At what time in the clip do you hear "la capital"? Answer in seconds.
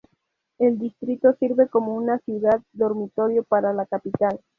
3.71-4.41